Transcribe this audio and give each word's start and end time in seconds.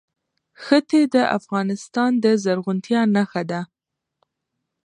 ښتې 0.63 1.01
د 1.13 1.15
افغانستان 1.37 2.11
د 2.23 2.25
زرغونتیا 2.43 3.01
نښه 3.15 3.43
ده. 3.51 3.61